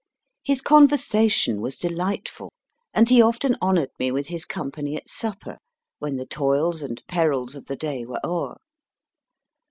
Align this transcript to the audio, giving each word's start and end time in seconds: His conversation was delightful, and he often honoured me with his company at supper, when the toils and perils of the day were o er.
His 0.43 0.63
conversation 0.63 1.61
was 1.61 1.77
delightful, 1.77 2.51
and 2.91 3.07
he 3.07 3.21
often 3.21 3.55
honoured 3.61 3.91
me 3.99 4.09
with 4.09 4.29
his 4.29 4.45
company 4.45 4.95
at 4.95 5.07
supper, 5.07 5.59
when 5.99 6.15
the 6.17 6.25
toils 6.25 6.81
and 6.81 7.05
perils 7.07 7.55
of 7.55 7.67
the 7.67 7.75
day 7.75 8.03
were 8.07 8.19
o 8.23 8.45
er. 8.53 8.57